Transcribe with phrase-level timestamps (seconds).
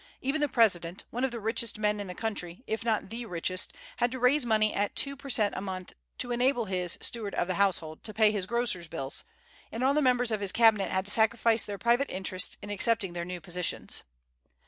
[0.19, 3.71] Even the President, one of the richest men in the country, if not the richest,
[3.97, 7.47] had to raise money at two per cent a month to enable his "steward of
[7.47, 9.23] the household" to pay his grocer's bills,
[9.71, 13.13] and all the members of his Cabinet had to sacrifice their private interests in accepting
[13.13, 14.01] their new positions.